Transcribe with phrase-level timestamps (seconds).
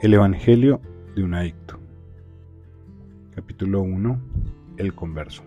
[0.00, 0.80] El Evangelio
[1.16, 1.80] de un adicto.
[3.34, 4.20] Capítulo 1.
[4.76, 5.42] El converso.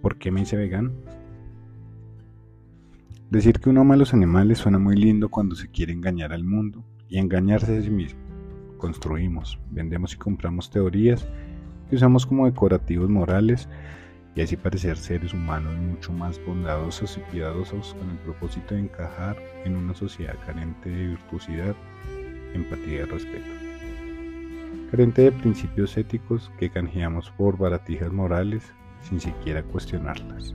[0.00, 0.92] ¿Por qué me hice vegano?
[3.28, 6.42] Decir que uno ama a los animales suena muy lindo cuando se quiere engañar al
[6.42, 8.20] mundo y engañarse a sí mismo.
[8.78, 11.28] Construimos, vendemos y compramos teorías
[11.90, 13.68] que usamos como decorativos morales
[14.34, 19.36] y así parecer seres humanos mucho más bondadosos y piadosos con el propósito de encajar
[19.66, 21.76] en una sociedad carente de virtuosidad
[22.54, 23.50] empatía y respeto.
[24.90, 30.54] Carente de principios éticos que canjeamos por baratijas morales sin siquiera cuestionarlas,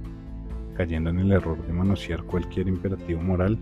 [0.76, 3.58] cayendo en el error de manosear cualquier imperativo moral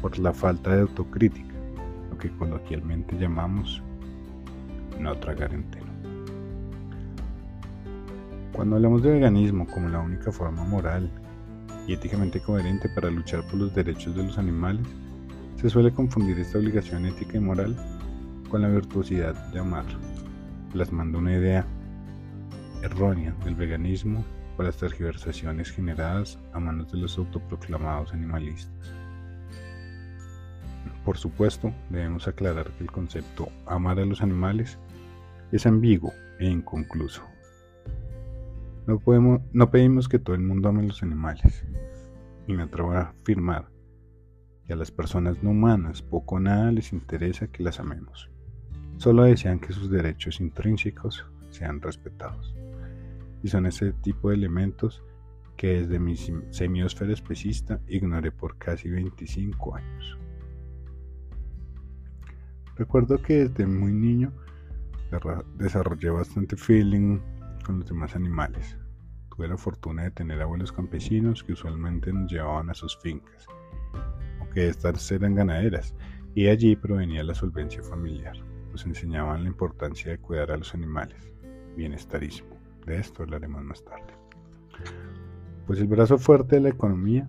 [0.00, 1.54] por la falta de autocrítica,
[2.10, 3.82] lo que coloquialmente llamamos
[4.98, 5.86] no tragar entero.
[8.52, 11.10] Cuando hablamos de veganismo como la única forma moral
[11.86, 14.86] y éticamente coherente para luchar por los derechos de los animales,
[15.62, 17.76] se suele confundir esta obligación ética y moral
[18.50, 19.84] con la virtuosidad de amar,
[20.72, 21.64] plasmando una idea
[22.82, 24.24] errónea del veganismo
[24.56, 28.92] por las tergiversaciones generadas a manos de los autoproclamados animalistas.
[31.04, 34.80] Por supuesto, debemos aclarar que el concepto amar a los animales
[35.52, 37.22] es ambiguo e inconcluso.
[38.88, 39.00] No,
[39.52, 41.64] no pedimos que todo el mundo ame los animales,
[42.48, 43.71] y me atrevo a afirmar
[44.72, 48.30] a las personas no humanas poco o nada les interesa que las amemos.
[48.96, 52.54] Solo desean que sus derechos intrínsecos sean respetados.
[53.42, 55.02] Y son ese tipo de elementos
[55.56, 60.18] que desde mi semiosfera especista ignoré por casi 25 años.
[62.76, 64.32] Recuerdo que desde muy niño
[65.56, 67.20] desarrollé bastante feeling
[67.64, 68.78] con los demás animales.
[69.34, 73.46] Tuve la fortuna de tener abuelos campesinos que usualmente nos llevaban a sus fincas
[74.52, 75.94] que estas eran ganaderas,
[76.34, 78.36] y allí provenía la solvencia familiar,
[78.70, 81.32] pues enseñaban la importancia de cuidar a los animales,
[81.76, 82.56] bienestarismo.
[82.86, 84.14] De esto hablaremos más tarde.
[85.66, 87.28] Pues el brazo fuerte de la economía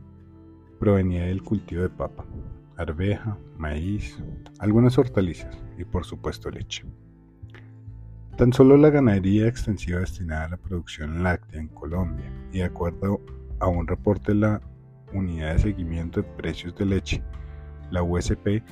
[0.80, 2.26] provenía del cultivo de papa,
[2.78, 4.18] arveja, maíz,
[4.60, 6.86] algunas hortalizas y por supuesto leche.
[8.38, 13.22] Tan solo la ganadería extensiva destinada a la producción láctea en Colombia y de acuerdo
[13.60, 14.62] a un reporte de la
[15.14, 17.24] Unidad de Seguimiento de Precios de Leche,
[17.92, 18.64] la USP,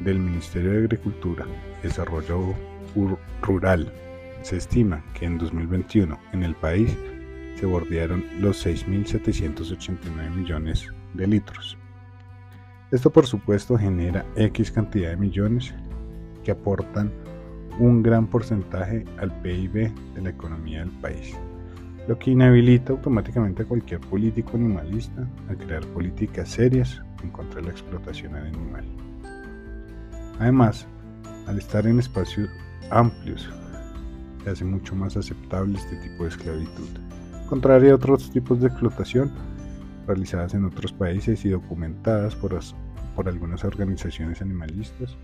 [0.00, 1.46] del Ministerio de Agricultura
[1.80, 2.54] y Desarrollo
[3.42, 3.92] Rural.
[4.42, 6.96] Se estima que en 2021 en el país
[7.56, 11.76] se bordearon los 6.789 millones de litros.
[12.90, 15.74] Esto por supuesto genera X cantidad de millones
[16.44, 17.10] que aportan
[17.78, 21.36] un gran porcentaje al PIB de la economía del país
[22.06, 27.66] lo que inhabilita automáticamente a cualquier político animalista a crear políticas serias en contra de
[27.66, 28.84] la explotación animal.
[30.38, 30.86] Además,
[31.46, 32.48] al estar en espacios
[32.90, 33.48] amplios,
[34.44, 36.88] se hace mucho más aceptable este tipo de esclavitud,
[37.48, 39.32] contrario a otros tipos de explotación
[40.06, 42.56] realizadas en otros países y documentadas por,
[43.16, 45.16] por algunas organizaciones animalistas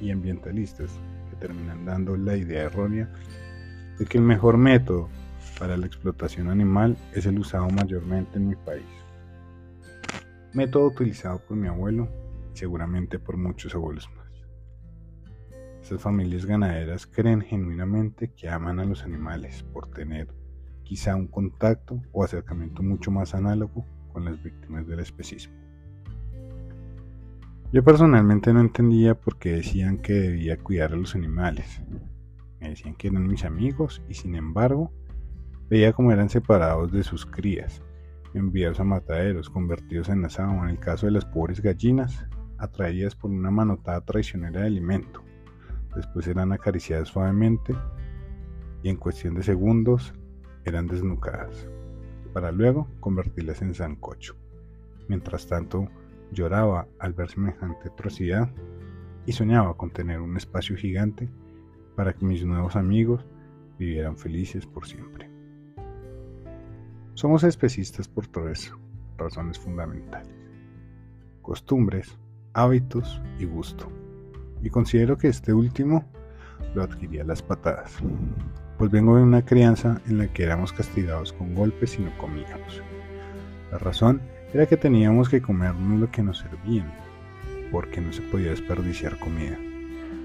[0.00, 0.90] y ambientalistas
[1.30, 3.08] que terminan dando la idea errónea
[3.98, 5.08] de que el mejor método
[5.58, 8.86] para la explotación animal es el usado mayormente en mi país.
[10.54, 12.08] Método utilizado por mi abuelo
[12.54, 14.28] y seguramente por muchos abuelos más.
[15.82, 20.28] Estas familias ganaderas creen genuinamente que aman a los animales por tener
[20.84, 25.54] quizá un contacto o acercamiento mucho más análogo con las víctimas del especismo.
[27.70, 31.82] Yo personalmente no entendía por qué decían que debía cuidar a los animales.
[32.60, 34.90] Me decían que eran mis amigos y sin embargo
[35.70, 37.82] Veía cómo eran separados de sus crías,
[38.32, 43.30] enviados a mataderos, convertidos en asado, en el caso de las pobres gallinas, atraídas por
[43.30, 45.22] una manotada traicionera de alimento.
[45.94, 47.74] Después eran acariciadas suavemente
[48.82, 50.14] y en cuestión de segundos
[50.64, 51.68] eran desnucadas,
[52.32, 54.36] para luego convertirlas en sancocho.
[55.08, 55.88] Mientras tanto,
[56.32, 58.50] lloraba al ver semejante atrocidad
[59.26, 61.28] y soñaba con tener un espacio gigante
[61.94, 63.26] para que mis nuevos amigos
[63.78, 65.37] vivieran felices por siempre.
[67.18, 68.72] Somos especistas por tres
[69.16, 70.32] razones fundamentales.
[71.42, 72.16] Costumbres,
[72.52, 73.90] hábitos y gusto.
[74.62, 76.04] Y considero que este último
[76.76, 77.96] lo adquiría las patadas,
[78.78, 82.84] pues vengo de una crianza en la que éramos castigados con golpes y no comíamos.
[83.72, 84.20] La razón
[84.54, 86.94] era que teníamos que comernos lo que nos servían,
[87.72, 89.58] porque no se podía desperdiciar comida.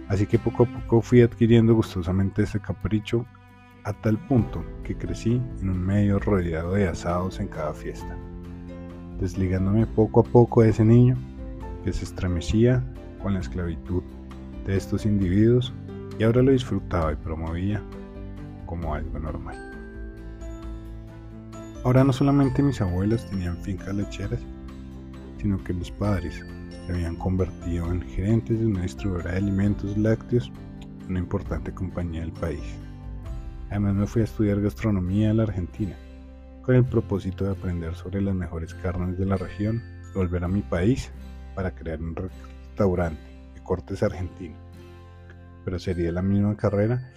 [0.10, 3.25] Así que poco a poco fui adquiriendo gustosamente ese capricho
[3.84, 8.16] a tal punto que crecí en un medio rodeado de asados en cada fiesta,
[9.20, 11.18] desligándome poco a poco de ese niño
[11.84, 12.84] que se estremecía
[13.22, 14.04] con la esclavitud
[14.66, 15.74] de estos individuos
[16.18, 17.82] y ahora lo disfrutaba y promovía
[18.66, 19.58] como algo normal.
[21.84, 24.40] Ahora no solamente mis abuelos tenían fincas lecheras,
[25.42, 26.42] sino que mis padres
[26.86, 30.50] se habían convertido en gerentes de una distribuidora de alimentos lácteos,
[31.10, 32.62] una importante compañía del país.
[33.74, 35.96] Además me fui a estudiar gastronomía en la Argentina,
[36.62, 39.81] con el propósito de aprender sobre las mejores carnes de la región
[40.12, 41.12] y volver a mi país
[41.56, 43.20] para crear un restaurante
[43.56, 44.60] de cortes argentinos.
[45.66, 47.12] Pero sería la misma carrera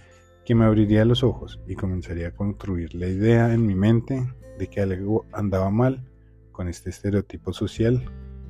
[0.45, 4.27] que me abriría los ojos y comenzaría a construir la idea en mi mente
[4.57, 6.09] de que algo andaba mal
[6.51, 8.03] con este estereotipo social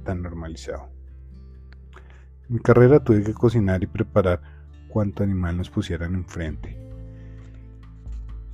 [0.06, 0.90] tan normalizado.
[2.48, 4.42] En mi carrera tuve que cocinar y preparar
[4.88, 6.87] cuanto animal nos pusieran enfrente.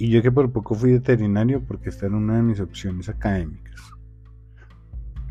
[0.03, 3.79] Y yo que por poco fui veterinario porque esta era una de mis opciones académicas.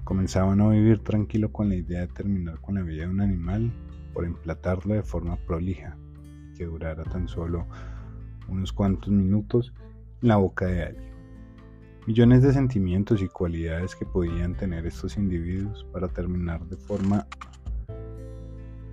[0.02, 3.20] Comenzaba a no vivir tranquilo con la idea de terminar con la vida de un
[3.20, 3.70] animal
[4.14, 5.94] por emplatarlo de forma prolija,
[6.56, 7.66] que durara tan solo
[8.48, 9.74] unos cuantos minutos
[10.22, 11.12] en la boca de alguien
[12.06, 17.26] millones de sentimientos y cualidades que podían tener estos individuos para terminar de forma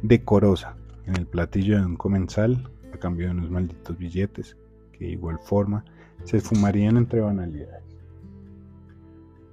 [0.02, 4.58] decorosa en el platillo de un comensal a cambio de unos malditos billetes
[5.00, 5.84] de igual forma
[6.24, 7.84] se esfumarían entre banalidades.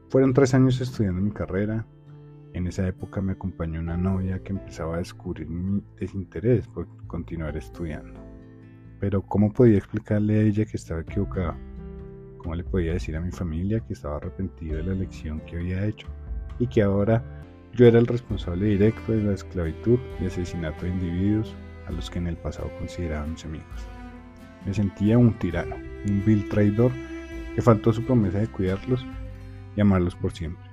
[0.09, 1.87] Fueron tres años estudiando mi carrera.
[2.53, 7.57] En esa época me acompañó una novia que empezaba a descubrir mi desinterés por continuar
[7.57, 8.19] estudiando.
[8.99, 11.55] Pero ¿cómo podía explicarle a ella que estaba equivocado?
[12.39, 15.85] ¿Cómo le podía decir a mi familia que estaba arrepentido de la elección que había
[15.85, 16.07] hecho
[16.59, 17.23] y que ahora
[17.75, 21.55] yo era el responsable directo de la esclavitud y asesinato de individuos
[21.89, 23.96] a los que en el pasado consideraban mis amigos?
[24.67, 25.77] Me sentía un tirano,
[26.09, 26.91] un vil traidor
[27.55, 29.07] que faltó su promesa de cuidarlos
[29.77, 30.65] y amarlos por siempre.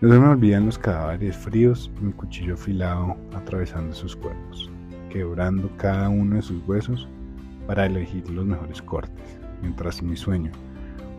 [0.00, 4.70] No se me olvidan los cadáveres fríos mi cuchillo afilado atravesando sus cuerpos,
[5.10, 7.08] quebrando cada uno de sus huesos
[7.66, 10.52] para elegir los mejores cortes mientras mi sueño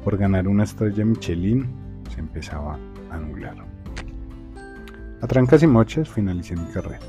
[0.06, 1.68] por ganar una estrella Michelin
[2.14, 2.78] se empezaba
[3.10, 3.56] a anular.
[5.20, 7.00] A trancas y mochas finalicé mi carrera.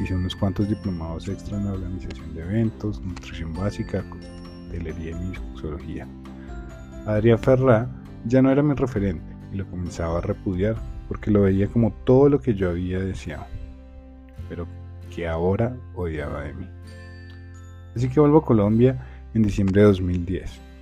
[0.00, 4.04] Hice unos cuantos diplomados extra en la organización de eventos, nutrición básica,
[4.68, 6.08] hotelería y mixología.
[7.06, 7.88] Adrián Ferrá
[8.24, 10.76] ya no era mi referente y lo comenzaba a repudiar
[11.08, 13.46] porque lo veía como todo lo que yo había deseado,
[14.48, 14.66] pero
[15.14, 16.66] que ahora odiaba de mí.
[17.94, 19.04] Así que vuelvo a Colombia
[19.34, 20.72] en diciembre de 2010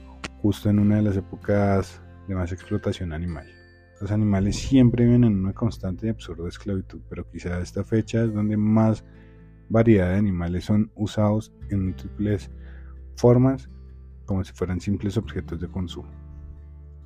[0.43, 3.47] justo en una de las épocas de más explotación animal.
[4.01, 8.33] Los animales siempre viven en una constante y absurda esclavitud, pero quizá esta fecha es
[8.33, 9.05] donde más
[9.69, 12.51] variedad de animales son usados en múltiples
[13.17, 13.69] formas
[14.25, 16.11] como si fueran simples objetos de consumo.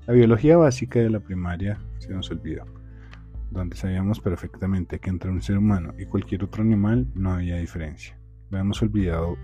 [0.06, 2.64] La biología básica de la primaria se nos olvidó,
[3.50, 8.16] donde sabíamos perfectamente que entre un ser humano y cualquier otro animal no había diferencia.
[8.50, 9.36] Lo hemos olvidado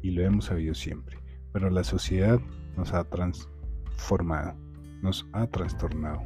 [0.00, 1.18] y lo hemos sabido siempre,
[1.52, 2.40] pero la sociedad
[2.76, 4.54] nos ha transformado,
[5.02, 6.22] nos ha trastornado.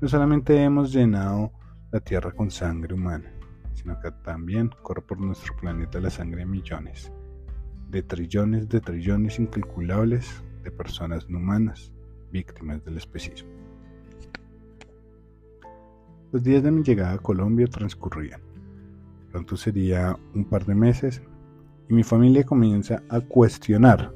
[0.00, 1.52] No solamente hemos llenado
[1.92, 3.32] la Tierra con sangre humana,
[3.74, 7.12] sino que también corre por nuestro planeta la sangre de millones,
[7.88, 11.92] de trillones de trillones incalculables de personas no humanas,
[12.30, 13.50] víctimas del especismo.
[16.32, 18.40] Los días de mi llegada a Colombia transcurrían.
[19.32, 21.22] Pronto sería un par de meses
[21.88, 24.12] y mi familia comienza a cuestionar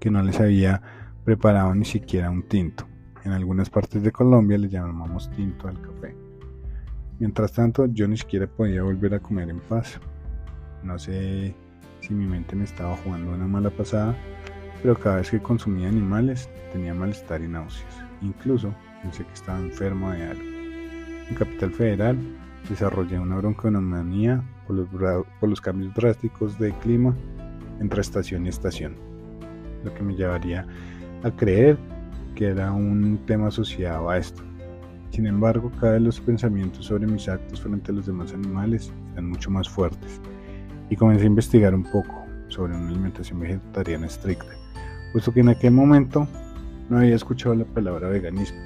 [0.00, 0.82] que no les había
[1.24, 2.86] preparado ni siquiera un tinto.
[3.24, 6.16] En algunas partes de Colombia le llamamos tinto al café.
[7.18, 10.00] Mientras tanto, yo ni siquiera podía volver a comer en paz.
[10.82, 11.54] No sé
[12.00, 14.16] si mi mente me estaba jugando una mala pasada,
[14.82, 18.02] pero cada vez que consumía animales tenía malestar y náuseas.
[18.20, 20.42] Incluso pensé que estaba enfermo de algo.
[21.28, 22.18] En Capital Federal
[22.68, 24.88] desarrollé una bronconomanía por los,
[25.38, 27.14] por los cambios drásticos de clima
[27.78, 29.12] entre estación y estación
[29.84, 30.66] lo que me llevaría
[31.22, 31.78] a creer
[32.34, 34.42] que era un tema asociado a esto.
[35.10, 39.28] Sin embargo, cada vez los pensamientos sobre mis actos frente a los demás animales eran
[39.28, 40.20] mucho más fuertes
[40.88, 44.52] y comencé a investigar un poco sobre una alimentación vegetariana estricta,
[45.12, 46.26] puesto que en aquel momento
[46.88, 48.58] no había escuchado la palabra veganismo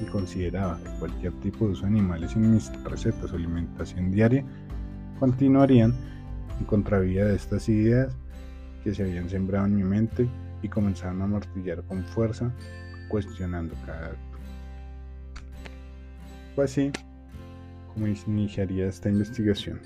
[0.00, 4.44] y consideraba que cualquier tipo de uso de animales en mis recetas o alimentación diaria
[5.18, 5.94] continuarían
[6.58, 8.14] en contravía de estas ideas
[8.82, 10.28] que se habían sembrado en mi mente
[10.64, 12.50] y comenzaron a martillar con fuerza,
[13.08, 14.38] cuestionando cada acto.
[16.54, 16.90] Fue así
[17.92, 19.82] como iniciaría esta investigación.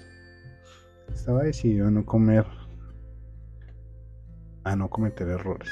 [1.12, 2.46] Estaba decidido a no comer,
[4.62, 5.68] a no cometer errores,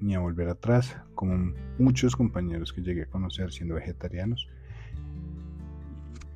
[0.00, 4.48] ni a volver atrás, como muchos compañeros que llegué a conocer siendo vegetarianos.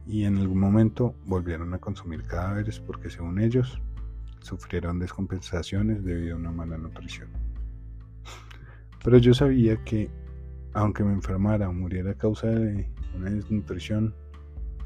[0.06, 3.80] y en algún momento volvieron a consumir cadáveres porque según ellos
[4.42, 7.28] sufrieron descompensaciones debido a una mala nutrición.
[9.02, 10.10] Pero yo sabía que
[10.74, 14.14] aunque me enfermara o muriera a causa de una desnutrición,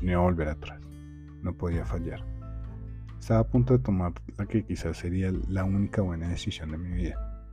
[0.00, 0.80] no iba a volver atrás.
[1.42, 2.25] No podía fallar.
[3.20, 6.90] Estaba a punto de tomar la que quizás sería la única buena decisión de mi
[6.90, 7.48] vida.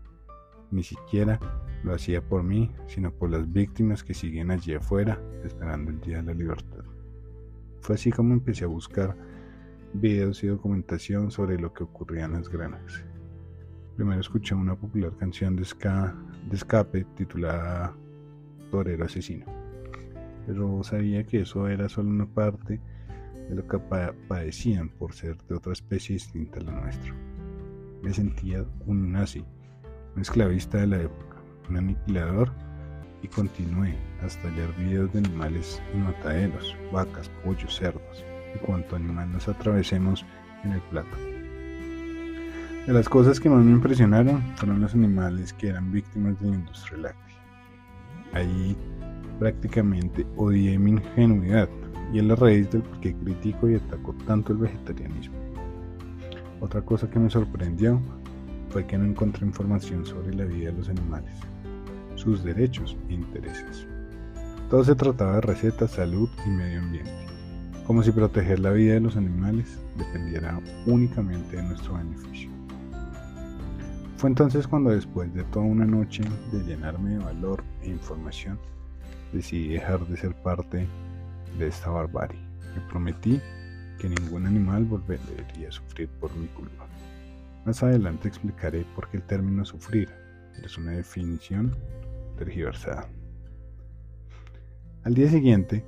[0.71, 1.39] Ni siquiera
[1.83, 6.17] lo hacía por mí, sino por las víctimas que siguen allí afuera esperando el día
[6.17, 6.83] de la libertad.
[7.81, 9.15] Fue así como empecé a buscar
[9.93, 13.03] videos y documentación sobre lo que ocurría en las granas.
[13.95, 16.15] Primero escuché una popular canción de, ska,
[16.49, 17.95] de escape titulada
[18.71, 19.45] Torero Asesino,
[20.47, 22.81] pero sabía que eso era solo una parte
[23.49, 23.77] de lo que
[24.27, 27.13] padecían por ser de otra especie distinta a la nuestra.
[28.01, 29.45] Me sentía un nazi,
[30.15, 31.37] un esclavista de la época,
[31.69, 32.51] un aniquilador
[33.21, 39.31] y continué hasta hallar videos de animales en mataderos, vacas, pollos, cerdos y cuanto animal
[39.31, 40.25] nos atravesemos
[40.63, 41.15] en el plato.
[42.85, 46.55] De las cosas que más me impresionaron fueron los animales que eran víctimas de la
[46.55, 47.37] industria láctea.
[48.33, 48.75] Ahí
[49.39, 51.69] prácticamente odié mi ingenuidad
[52.11, 55.35] y es la raíz del por qué critico y ataco tanto el vegetarianismo.
[56.59, 58.01] Otra cosa que me sorprendió
[58.69, 61.33] fue que no encontré información sobre la vida de los animales,
[62.15, 63.87] sus derechos e intereses.
[64.69, 67.22] Todo se trataba de recetas, salud y medio ambiente,
[67.85, 72.49] como si proteger la vida de los animales dependiera únicamente de nuestro beneficio.
[74.17, 78.57] Fue entonces cuando después de toda una noche de llenarme de valor e información,
[79.33, 80.87] decidí dejar de ser parte
[81.59, 82.39] de esta barbarie.
[82.73, 83.41] Me prometí
[83.99, 86.87] que ningún animal volvería a sufrir por mi culpa.
[87.65, 90.09] Más adelante explicaré por qué el término sufrir
[90.63, 91.75] es una definición
[92.37, 93.09] tergiversada.
[95.03, 95.83] Al día siguiente,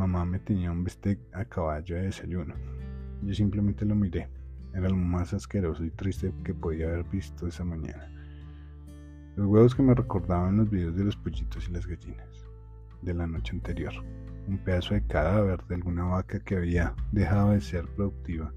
[0.00, 2.54] mamá me tenía un bistec a caballo de desayuno.
[3.22, 4.28] Yo simplemente lo miré.
[4.72, 8.10] Era lo más asqueroso y triste que podía haber visto esa mañana.
[9.36, 12.46] Los huevos que me recordaban los videos de los pollitos y las gallinas
[13.02, 13.92] de la noche anterior
[14.46, 18.52] un pedazo de cadáver de alguna vaca que había dejado de ser productiva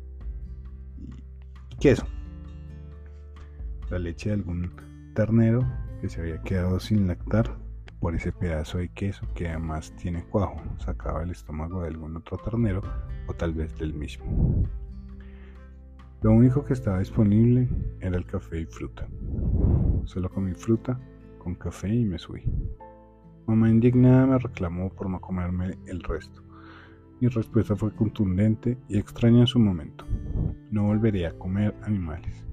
[0.98, 2.06] y queso.
[3.90, 4.72] La leche de algún
[5.14, 5.68] ternero
[6.02, 7.58] que se había quedado sin lactar
[8.04, 12.38] por ese pedazo de queso que además tiene cuajo, sacaba el estómago de algún otro
[12.38, 12.82] ternero
[13.28, 14.66] o tal vez del mismo.
[16.22, 17.70] Lo único que estaba disponible
[18.02, 19.08] era el café y fruta.
[20.04, 21.00] Solo comí fruta
[21.40, 22.44] con café y me subí.
[23.48, 26.44] Mamá indignada me reclamó por no comerme el resto.
[27.22, 30.06] Mi respuesta fue contundente y extraña en su momento.
[30.72, 32.44] No volvería a comer animales.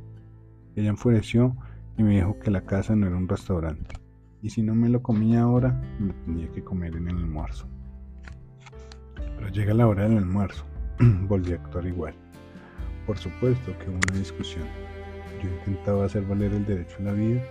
[0.76, 1.57] Ella enfureció
[1.99, 4.00] y me dijo que la casa no era un restaurante,
[4.42, 7.68] y si no me lo comía ahora, me tenía que comer en el almuerzo.
[9.14, 10.64] Pero llega la hora del almuerzo.
[11.28, 12.14] Volví a actuar igual.
[13.06, 14.64] Por supuesto que hubo una discusión.
[15.42, 17.42] Yo intentaba hacer valer el derecho a la vida,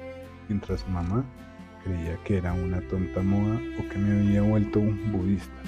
[0.47, 1.25] mientras mamá
[1.83, 5.61] creía que era una tonta moda o que me había vuelto un budista,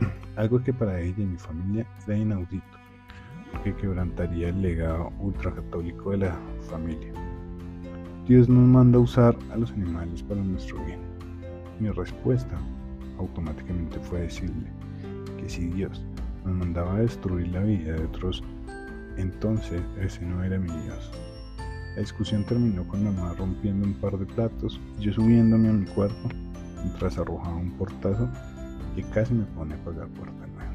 [0.36, 2.78] algo que para ella y mi familia era inaudito,
[3.52, 6.38] porque quebrantaría el legado ultracatólico de la
[6.68, 7.12] familia.
[8.26, 11.00] Dios nos manda usar a los animales para nuestro bien.
[11.80, 12.56] Mi respuesta
[13.18, 14.70] automáticamente fue decirle
[15.38, 16.00] que si Dios
[16.44, 18.44] nos mandaba a destruir la vida de otros,
[19.16, 21.10] entonces ese no era mi Dios.
[21.96, 25.86] La discusión terminó con mamá rompiendo un par de platos y yo subiéndome a mi
[25.86, 26.28] cuarto
[26.84, 28.28] mientras arrojaba un portazo
[28.94, 30.74] que casi me pone a pagar puerta nueva.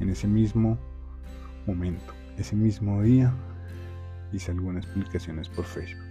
[0.00, 0.76] En ese mismo
[1.66, 3.32] momento, ese mismo día,
[4.34, 6.04] hice algunas publicaciones por Facebook,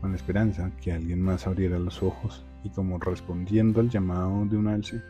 [0.00, 4.56] con la esperanza que alguien más abriera los ojos y como respondiendo al llamado de
[4.56, 5.02] un alce,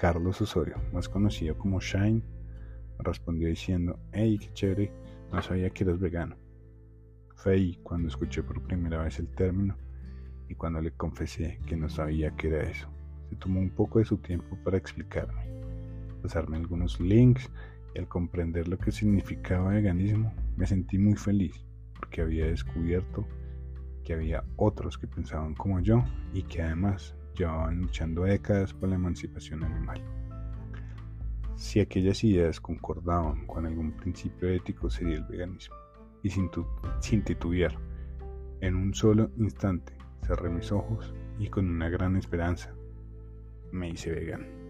[0.00, 2.22] Carlos Osorio, más conocido como Shine,
[2.98, 4.92] respondió diciendo, hey, qué chévere
[5.32, 6.36] no sabía que eras vegano.
[7.36, 9.76] Fue ahí cuando escuché por primera vez el término
[10.48, 12.88] y cuando le confesé que no sabía qué era eso.
[13.30, 15.42] Se tomó un poco de su tiempo para explicarme,
[16.20, 17.48] pasarme algunos links
[17.94, 21.64] y al comprender lo que significaba veganismo me sentí muy feliz
[21.98, 23.26] porque había descubierto
[24.04, 28.96] que había otros que pensaban como yo y que además llevaban luchando décadas por la
[28.96, 30.02] emancipación animal.
[31.56, 35.76] Si aquellas ideas concordaban con algún principio ético sería el veganismo.
[36.24, 36.50] Y sin,
[37.24, 37.76] titubear,
[38.60, 39.92] en un solo instante
[40.24, 42.72] cerré mis ojos y con una gran esperanza
[43.72, 44.61] me hice vegano.